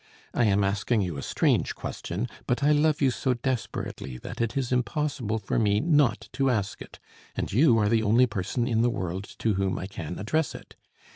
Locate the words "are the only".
7.77-8.25